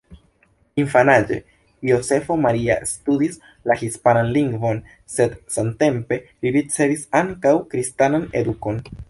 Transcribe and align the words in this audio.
Infanaĝe 0.83 1.35
Jozefo 1.89 2.37
Maria 2.45 2.77
studis 2.93 3.37
la 3.73 3.77
hispanan 3.83 4.33
lingvon, 4.39 4.81
sed 5.17 5.37
samtempe 5.59 6.21
li 6.25 6.55
ricevis 6.57 7.07
ankaŭ 7.23 7.55
kristanan 7.77 8.29
edukon. 8.43 8.85